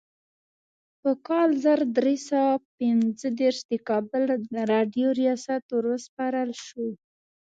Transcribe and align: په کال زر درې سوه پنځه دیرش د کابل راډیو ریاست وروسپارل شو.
په 1.01 1.11
کال 1.27 1.49
زر 1.63 1.79
درې 1.97 2.15
سوه 2.29 2.51
پنځه 2.79 3.27
دیرش 3.39 3.59
د 3.71 3.73
کابل 3.89 4.23
راډیو 4.73 5.07
ریاست 5.19 5.63
وروسپارل 5.71 6.49
شو. 6.65 6.87